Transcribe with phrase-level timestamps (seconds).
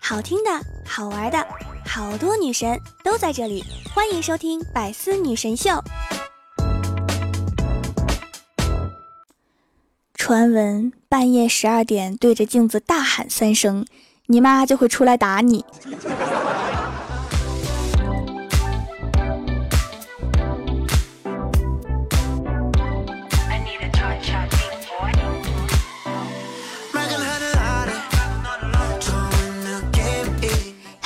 [0.00, 0.50] 好听的，
[0.86, 1.46] 好玩的，
[1.84, 5.70] 好多女神都在这里，欢迎收听《百思女神秀》。
[10.14, 13.86] 传闻半夜十二点对着镜子大喊三声，
[14.26, 15.64] 你妈就会出来打你。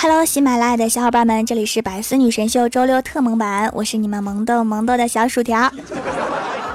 [0.03, 5.71] Hello，喜马拉雅的小伙伴们，这里是百思女神秀周六特萌版，我是你们萌豆萌豆的小薯条。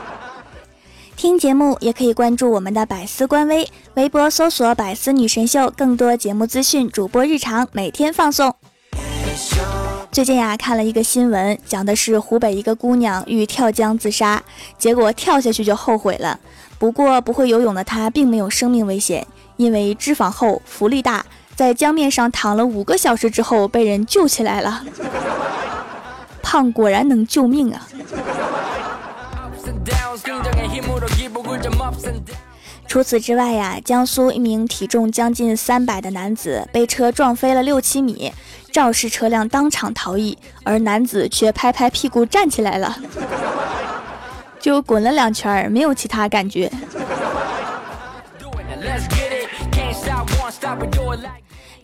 [1.18, 8.56] 听节目也可以关注我们的百思官微，微博搜索“百思女神秀”，更多节目资讯、主播日常每天放送。
[10.12, 14.44] 最近呀，看了一个新闻，讲的是湖北一个姑娘欲跳江自杀，
[14.78, 16.40] 结果跳下去就后悔了。
[16.78, 19.26] 不过不会游泳的她并没有生命危险，
[19.58, 21.26] 因为脂肪厚、浮力大。
[21.56, 24.84] 在江面上躺了五个小时之后，被人救起来了。
[26.42, 27.88] 胖果然能救命啊！
[32.88, 38.32] 除此之外呀，江苏一名体重将近三百的男子被车撞飞了六七米，
[38.72, 42.98] 肇事车辆当场逃逸，而男子却拍拍屁股站起来了，
[44.60, 46.72] 就滚了两圈，没有其他感觉。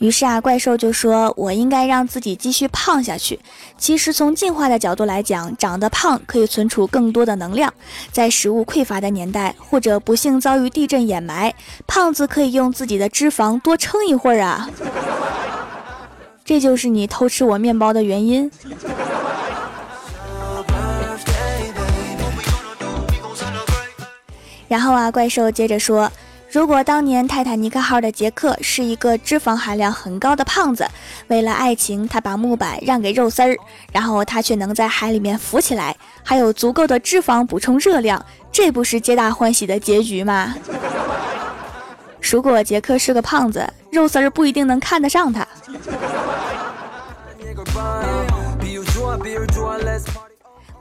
[0.02, 3.40] 于是啊，怪兽就说：“我应该让自己继续胖下去。
[3.78, 7.72] 其实从进化的角度来讲，长得胖可以存储更多的能量。
[8.12, 11.54] 在食物匮乏的年代，或者不幸遭遇地震掩埋，
[11.86, 14.68] 胖子可以用自己的脂肪多撑一会儿啊。
[16.44, 18.50] 这就是你偷吃我面包的原因。”
[24.68, 26.12] 然后啊，怪兽接着说。
[26.52, 30.86] 如果当年泰坦尼克号的杰克是一个脂肪含量很高的胖子，
[31.28, 33.56] 为了爱情，他把木板让给肉丝儿，
[33.94, 40.54] 然后他却能在海里面浮起来，还有足够的脂肪补充热量，这不是皆大欢喜的结局吗？
[42.20, 45.48] 如果杰克是个胖子，肉丝儿不一定能看得上他。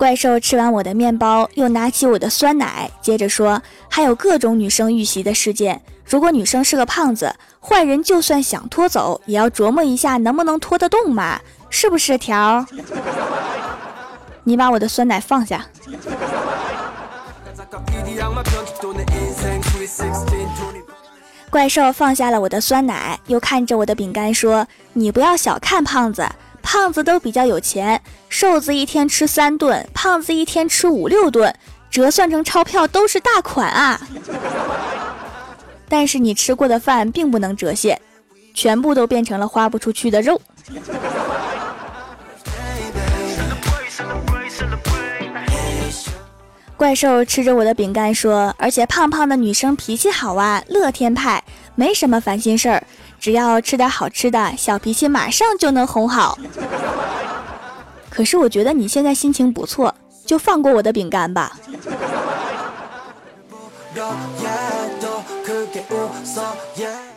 [0.00, 5.78] 怪兽吃完我的面包，又拿起我的酸奶，接着说：“还有各种女生遇袭的事件。
[6.06, 11.38] 如果女生是个胖子，坏人就算想拖走，也要琢磨一下能不能拖得动嘛，
[11.68, 12.64] 是不是？”条，
[14.42, 15.66] 你把我的酸奶放下。
[21.50, 26.26] 怪兽放下了我的酸奶，又看着我的饼干说：“你不要小看胖子。”
[26.72, 31.52] 胖子都比较有钱，瘦子一天吃三顿，胖子一天吃五六顿，
[31.90, 34.00] 折算成钞票都是大款啊！
[35.90, 38.00] 但是你吃过的饭并不能折现，
[38.54, 40.40] 全部都变成了花不出去的肉。
[46.76, 51.42] 怪兽吃着我的饼干说：“而且胖胖的女生脾气好啊，乐天派，
[51.80, 52.82] 没什么烦心事儿。”
[53.18, 56.38] 只要吃点好吃的，小脾气马上就能哄好。
[58.08, 59.94] 可是我觉得你现在心情不错，
[60.26, 61.56] 就放过我的饼干吧。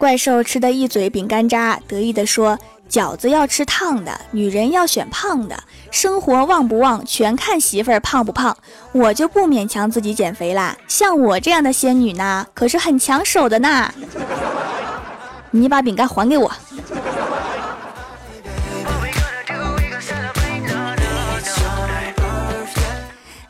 [0.00, 5.54] 怪兽吃的一嘴饼干渣，得意地说：“饺子要吃烫的，女人要选胖的，
[5.90, 8.56] 生活旺不旺全看媳妇儿胖不胖。
[8.92, 13.92] 我就不勉强自己减肥啦，像我这样的仙女呢，可是很抢手的呢。”
[15.52, 16.50] 你把饼干还给我。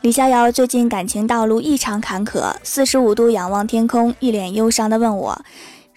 [0.00, 5.40] 李逍遥最近感情道路异常坎坷，四十五度仰望天空，一脸忧伤的问我：“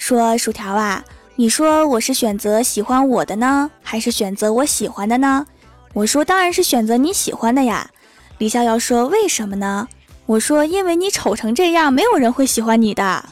[0.05, 1.01] 说薯条啊，
[1.37, 5.47] 你说我是选择喜欢我的呢，还是选择我喜欢的呢？”
[5.95, 7.89] 我说：“当然是选择你喜欢的呀。”
[8.37, 9.87] 李逍遥说：“为什么呢？”
[10.27, 13.23] 我说：“因为你丑成这样，没有人会喜欢你的。”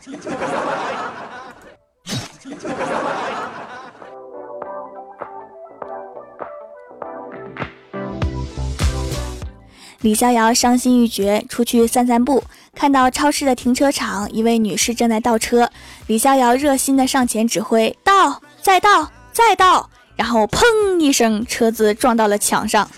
[10.00, 12.42] 李逍遥伤心欲绝，出去散散步，
[12.81, 15.69] 看到超市的停车场，一位女士正在倒车。
[16.07, 19.88] 李逍遥热心的上前指挥：“倒，再倒，再倒。”
[20.18, 22.89] 然后砰一声，车子撞到了墙上。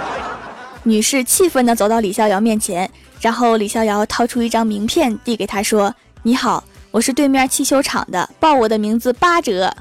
[0.84, 9.74] 女士气愤的走到李逍遥面前，然后李逍遥掏出一张名片递给他，说：“你好，我是对面汽修厂的，报我的名字八折。”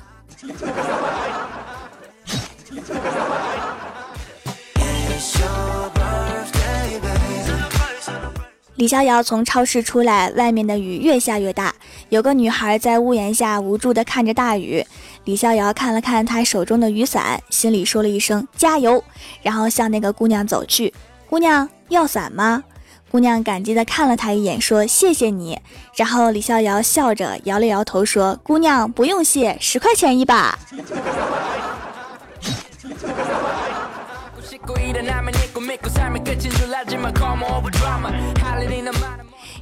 [8.76, 11.74] 李逍遥从超市出来，外面的雨越下越大。
[12.10, 14.86] 有个女孩在屋檐下无助地看着大雨，
[15.24, 19.02] 李逍遥看了看她手中的雨伞，心里说了一声加油，
[19.42, 20.94] 然后向那个姑娘走去。
[21.30, 22.64] 姑娘要伞吗？
[23.10, 25.58] 姑娘感激地看了他一眼，说谢谢你。
[25.96, 30.60] 然后李逍遥笑着摇了摇头，说姑娘不用谢，十块钱一把。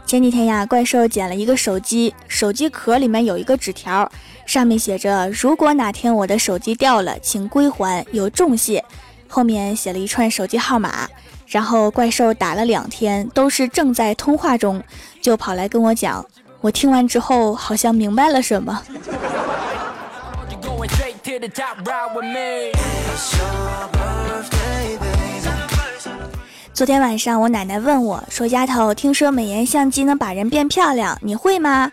[0.06, 4.10] 前几天呀，怪兽捡了一个手机，手机壳里面有一个纸条，
[4.46, 8.84] 上面写着：“如果哪天我的手机掉了，请归还，有重谢。”
[9.28, 11.10] 后面写了一串手机号码。
[11.48, 14.82] 然后怪兽打了两天，都是正在通话中，
[15.22, 16.26] 就跑来跟我讲。
[16.62, 18.82] 我听完之后，好像明白了什么。
[26.74, 31.90] 昨天晚上，我奶奶问我说：“丫头，听说美颜相机能把人变漂亮，你会吗？”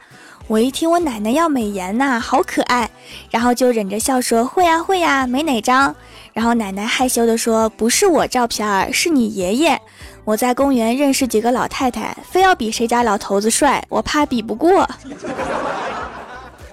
[0.49, 2.91] 我一听我奶奶要美颜呐，好可爱，
[3.31, 5.95] 然后就忍着笑说：“会呀，会呀，美哪张？”
[6.35, 9.81] 然后奶奶害羞地说：“不是我照片，是你爷爷。
[10.25, 14.91] 我在公园认识几个老太太，非要比谁家老头子帅，我怕比不过。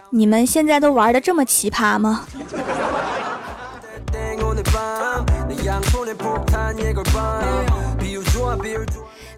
[0.09, 2.25] 你们现在都玩的这么奇葩吗？”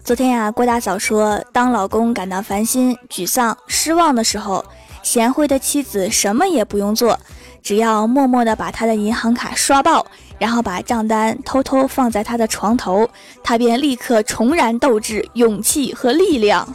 [0.02, 4.64] 昨天呀，郭大嫂说，当老公感到烦心、沮丧、失望的时候，
[5.02, 7.18] 贤惠的妻子什么也不用做，
[7.62, 10.04] 只要默默地把他的银行卡刷爆，
[10.38, 13.08] 然后把账单偷偷放在他的床头，
[13.44, 16.66] 他便立刻重燃斗志、勇气和力量。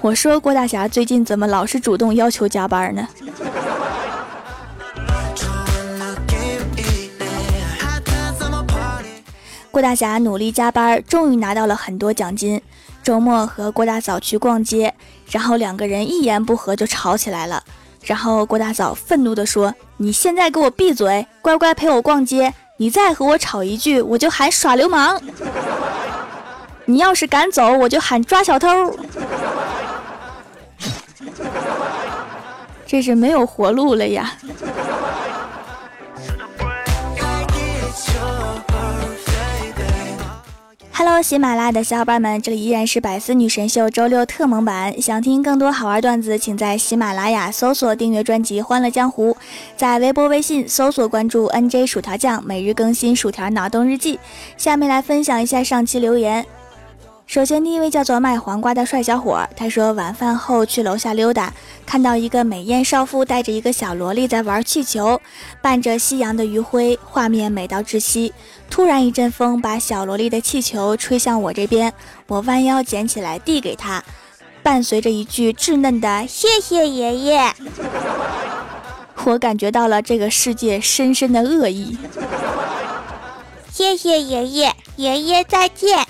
[0.00, 3.08] 我说，郭大侠最近怎么老是主动要求加班呢？
[9.70, 12.60] 郭大侠努力加班，终于拿到了很多奖金。
[13.02, 14.94] 周末和郭大嫂去逛街，
[15.30, 17.62] 然后两个人一言不合就吵起来了。
[18.02, 22.54] 然后郭大嫂愤怒地说：“你现在给我闭嘴，乖乖陪我逛街。
[22.76, 25.20] 你再和我吵一句，我就喊耍流氓。
[26.84, 28.68] 你要是敢走，我就喊抓小偷。
[32.88, 34.32] 这是没有活路了呀！”
[40.90, 45.00] Hello，喜马拉雅的小伙伴们，这里依然是百思女神秀周六特萌版。
[45.00, 49.32] 想听更多好玩段子，请在喜马拉雅搜索订阅专辑《欢乐江湖》，
[49.76, 54.18] 在微博、微信搜索关注 NJ 薯条酱，每日更新薯条脑洞日记。
[54.56, 56.44] 下面来分享一下上期留言。
[57.28, 61.52] 首先，第一位叫做卖黄瓜的帅小伙，他说晚饭后去楼下溜达，
[61.84, 65.20] 看到一个美艳少妇带着一个小萝莉在玩气球，
[65.60, 68.32] 伴着夕阳的余晖，画面美到窒息。
[68.70, 71.92] 突然一阵风把小萝莉的气球吹向我这边，
[72.28, 74.02] 我弯腰捡起来递给她，
[74.62, 77.54] 伴随着一句稚嫩的“谢谢爷爷”，
[79.26, 81.98] 我感觉到了这个世界深深的恶意。
[83.70, 86.06] 谢谢爷爷，爷爷再见。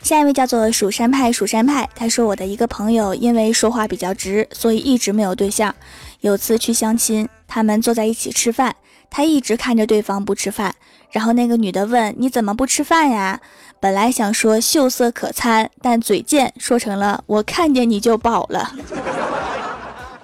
[0.00, 1.88] 下一位叫做蜀山派，蜀山派。
[1.96, 5.74] 他说我的一个朋友因为说话比较直，所以一直没有对象。
[6.20, 8.76] 有次去相亲，他们坐在一起吃饭，
[9.10, 10.72] 他一直看着对方不吃饭。
[11.10, 13.40] 然后那个女的问：“你怎么不吃饭呀？”
[13.80, 18.72] 本来想说秀色可餐，但嘴贱说成了“我看见你就饱了”，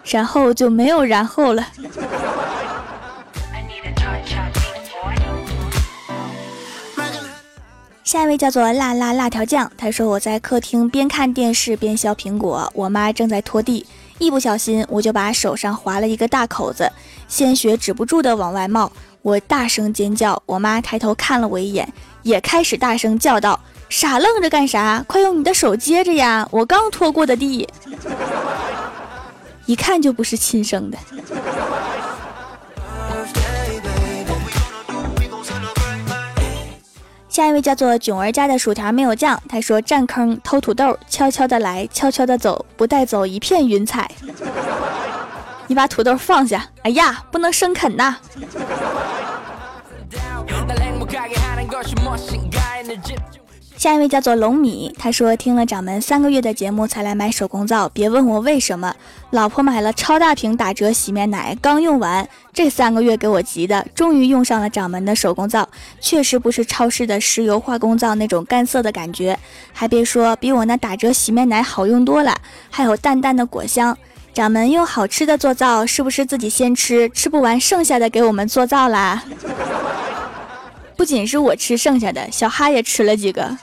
[0.06, 1.66] 然后就没有然后了。
[8.08, 13.84] 下一位叫做辣辣辣条酱，他说我在客厅边看电视边削苹果，我妈正在拖地，
[14.16, 16.90] 一不小心我就把手上划了一个大口子，
[17.28, 21.86] 鲜血止不住的往外冒，我大声尖叫，我妈抬头看了我一眼，
[22.22, 23.60] 也开始大声叫道
[23.90, 25.04] ：“傻愣着干啥？
[25.06, 26.48] 快用你的手接着呀！
[26.50, 27.68] 我刚拖过的地，
[29.66, 30.96] 一看就不是亲生的。”
[37.38, 44.10] 下一位叫做囧儿家的薯条没有酱，他说占坑偷土豆，悄悄的来，悄悄的走，不带走一片云彩。
[45.68, 48.16] 你把土豆放下，哎呀，不能生啃呐。
[53.78, 58.92] 下一位叫做龙米，他说听了掌门三个月的节目才来买手工皂，别问我为什么。
[59.30, 65.68] 老婆买了超大瓶打折洗面奶，刚用完，这三个月给我急的，终于用上了掌门的手工皂，
[66.00, 69.38] 确实不是超市的石油化工皂那种干涩的感觉，
[69.72, 72.36] 还别说，比我那打折洗面奶好用多了，
[72.68, 73.96] 还有淡淡的果香。
[74.34, 79.22] 掌门用好吃的做皂，是不是自己先吃，吃不完剩下的给我们做皂啦？
[80.98, 83.56] 不仅是我吃剩下的，小哈也吃了几个。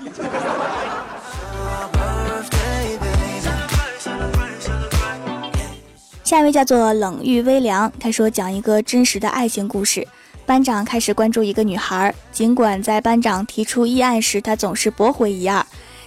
[6.24, 10.08] 下一位叫做冷遇微凉，他说讲一个真实的爱情故事。
[10.46, 15.66] 班长开始关注一个女孩，尽管在班长提出议案时，他总是驳回一二。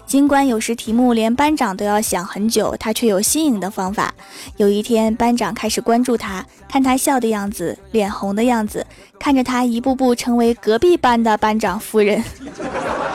[0.09, 4.15] 尽管有时题目连班长都要想很久，他却有新颖的方法。
[4.57, 8.87] 有一天，班长开始关注他，看他笑的样子，脸红的样子，
[9.21, 12.25] 看着他一步步成为隔壁班的班长夫人，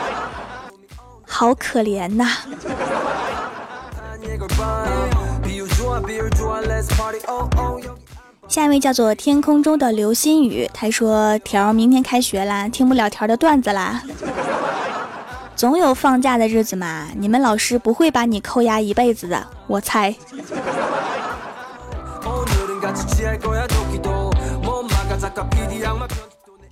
[1.26, 2.30] 好可怜呐。
[8.48, 14.04] 下一位叫做天空中的流星雨，他说：“条明天开学啦，听不了条的段子啦。
[15.56, 20.14] 总有放假的日子嘛，你们老师不会把你扣押一辈子的，我猜。”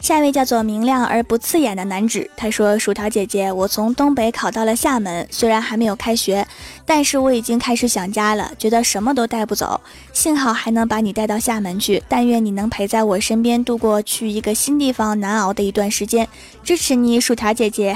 [0.01, 6.45] 下一位叫做明亮而不刺眼的男子，他说：“薯条姐姐，我从东北考到了厦门，虽然还没有开学，
[6.85, 9.79] 但是我已经开始想家了，觉得什么都带不走。
[10.11, 16.27] 幸好还能把你带到厦门去，但愿你能陪在我身边，度过去一个新地方难熬的一段时间。
[16.63, 17.95] 支持你，薯条姐姐。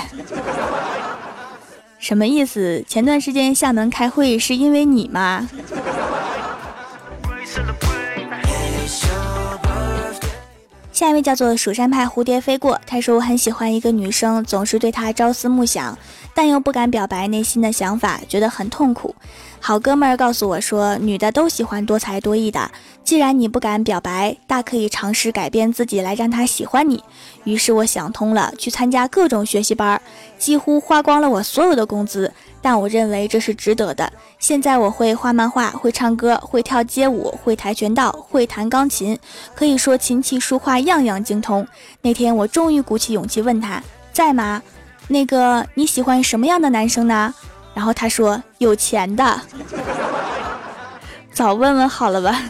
[1.97, 2.85] 什么意思？
[2.87, 5.49] 前段时间厦门开会是因为你吗？”
[10.95, 15.97] 下一位叫做蜀山派蝴蝶飞过，他说我很喜欢一个女生，总是对她朝思暮想，
[16.33, 19.13] 但又不敢表白内心的想法，觉得很痛苦。
[19.59, 22.71] 好哥们儿告诉我说，女的都喜欢多才多艺的。
[23.05, 27.03] 既然你不敢表白，大可以尝试改变自己来让他喜欢你。
[27.43, 30.01] 于是我想通了，去参加各种学习班，
[30.39, 32.33] 几乎花光了我所有的工资，
[32.63, 34.11] 但我认为这是值得的。
[34.39, 39.17] 现在我会画漫画，会唱歌，会跳街舞，会跆拳道，会弹钢琴，
[39.53, 41.65] 可以说琴棋书画样样精通。
[42.01, 43.79] 那天我终于鼓起勇气问他
[44.11, 44.63] 在吗？
[45.07, 47.31] 那个你喜欢什么样的男生呢？
[47.75, 49.41] 然后他说有钱的。
[51.31, 52.41] 早问问好了吧。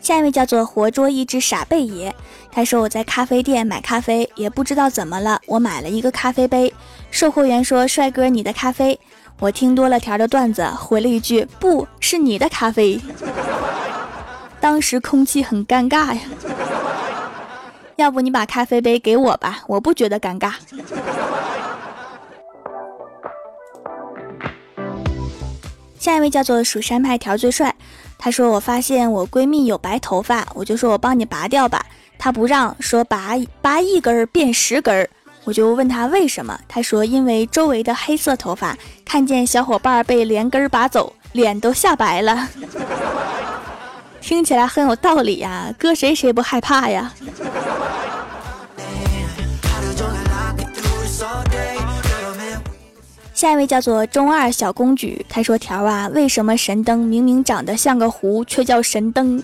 [0.00, 2.12] 下一位叫做活捉一只傻贝爷，
[2.50, 6.72] 他说我在咖啡店买咖啡，也不知道怎么了，我买了一个咖啡杯，
[7.10, 8.98] 售货员说帅哥你的咖啡，
[9.38, 13.00] 我听多了条的段子，回了一句不是你的咖啡，
[14.58, 16.20] 当时空气很尴尬呀，
[17.96, 20.54] 要不你把咖啡杯给我吧，我不觉得尴尬。
[25.98, 27.76] 下一位叫做蜀山派条最帅，
[28.22, 31.82] 她说我发现我闺蜜有白头发，我就说我帮你拔掉吧，
[32.18, 33.30] 她不让，说拔
[33.62, 35.08] 拔一根儿变十根儿，
[35.44, 42.46] 我就问她为什么，她说因为周围的黑色头发看见小伙伴被连根拔走，脸都吓白了，
[44.20, 47.10] 听起来很有道理呀，搁谁谁不害怕呀？
[53.40, 59.42] 下一位叫做中二小公举，他说：“条啊，为什么神灯明明长得像个壶，却叫神灯？”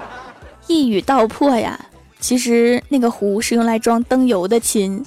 [0.68, 1.86] 一语道破呀，
[2.20, 5.02] 其实那个壶是用来装灯油的亲。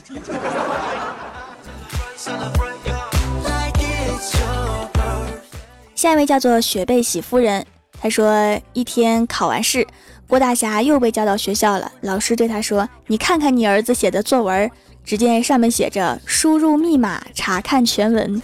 [5.93, 7.63] 下一位叫做雪贝喜夫人，
[8.01, 9.85] 他说：“一天考完试，
[10.27, 11.91] 郭大侠又被叫到学校了。
[12.01, 14.71] 老师对他说：‘你看看你儿子写的作文。’”
[15.05, 18.41] 只见上面写着“输入密码查看全文”，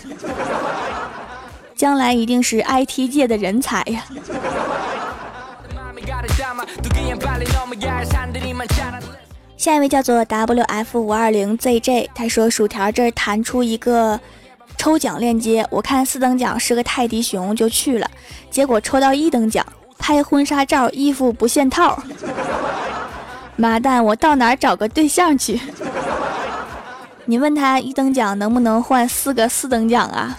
[1.75, 4.03] 将来一定是 IT 界的人才呀。
[9.57, 14.19] 下一位叫做 WF 五二零 ZJ，他说：“薯条这儿弹出一个
[14.77, 18.09] 抽奖链接，我看四等奖是个泰迪熊，就去了。
[18.49, 19.65] 结果抽到一等奖，
[19.97, 22.01] 拍婚纱照，衣服不限套。
[23.55, 25.59] 妈蛋，我到哪找个对象去？”
[27.27, 30.37] 你问他一等奖能不能换四个四等奖啊？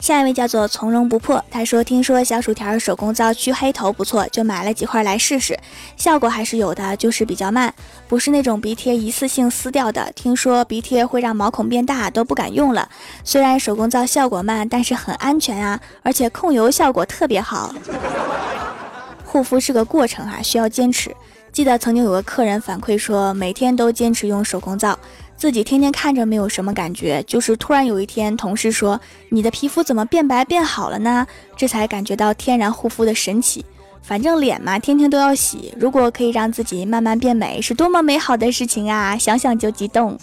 [0.00, 5.58] 下一位叫做从容不迫，他说：“听说小薯条手工皂去黑头不错，就买了几块来试试，
[5.96, 7.72] 效果还是有的，就是比较慢，
[8.06, 10.12] 不是那种鼻贴一次性撕掉的。
[10.14, 12.86] 听说鼻贴会让毛孔变大，都不敢用了。
[13.22, 17.74] 虽然手工皂效果慢，但是很安全啊，而且控油效果特别好。”
[19.34, 21.12] 护肤是个过程哈，需要坚持。
[21.50, 24.96] 记得曾经有个客人反馈说，每天都坚持用手工皂，
[25.36, 29.00] 自己天天看着没有什么感觉，就是突然有一天，同事说
[29.30, 31.26] 你的皮肤怎么变白变好了呢？
[31.56, 33.66] 这才感觉到天然护肤的神奇。
[34.04, 39.18] 反正脸嘛，天天都要洗，如果可以让自己慢慢变美，是多么美好的事情啊！
[39.18, 40.16] 想想就激动。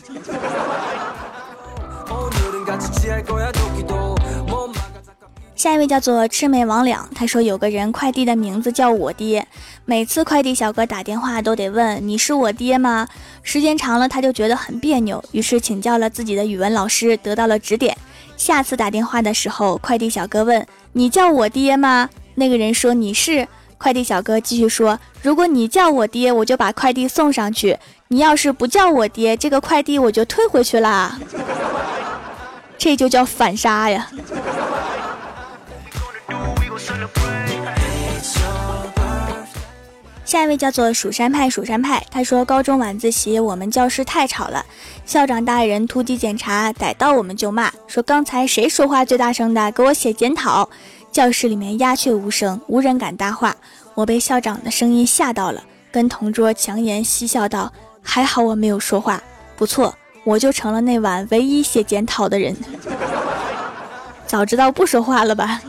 [5.62, 9.46] 下一位叫做魑魅魍魉，他说有个人快递的名字叫我爹，
[9.86, 13.08] 每次快递小哥打电话都得问你是我爹吗？
[13.44, 17.96] 时间长了他就觉得很别扭，于是请教了自己的语文老师，得到了指点。
[18.36, 22.10] 下次打电话的时候，快递小哥问你叫我爹吗？
[22.34, 23.48] 那个人说你是。
[23.77, 27.75] 快递小哥继续说，如果你叫我爹，我就把快递送上去；
[28.08, 31.20] 你要是不叫我爹，这个快递我就退回去啦。
[32.80, 34.08] 这就叫反杀呀！
[40.32, 42.02] 下一位叫做蜀山派，蜀山派。
[42.10, 44.66] 他说，高中晚自习我们教室太吵了，
[45.06, 50.70] 校长大人突击检查，逮到我们就骂，说刚才谁说话最大声的，给我写检讨。
[51.12, 53.54] 教室里面鸦雀无声，无人敢搭话。
[53.94, 55.62] 我被校长的声音吓到了，
[55.92, 57.70] 跟同桌强颜嬉笑道
[58.02, 59.22] ：“还好我没有说话，
[59.58, 62.56] 不错，我就成了那晚唯一写检讨的人。
[64.26, 65.62] 早知道不说话了吧。”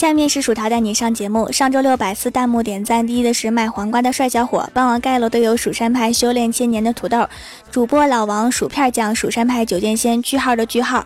[0.00, 1.52] 下面是薯条带你上节目。
[1.52, 7.28] 上周六百次弹幕点赞第一的是卖黄瓜的帅小伙，帮我盖楼的有蜀山派修炼千年的土豆，
[7.70, 11.04] 主播老王薯片酱，蜀山派九剑仙句号的句号，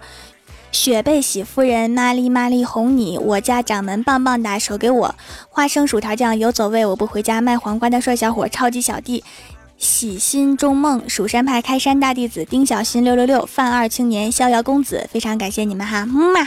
[0.71, 5.17] 雪贝喜夫人玛丽玛丽哄你，我家掌门棒棒哒手给我，
[5.49, 7.41] 花生薯条酱游走位我不回家。
[7.41, 9.25] 卖黄瓜的帅小伙，超级小弟，
[9.77, 16.47] 喜心中梦，蜀山派开山大弟子丁小新六六六，范二青年逍遥公子，非常感谢你们哈，么么。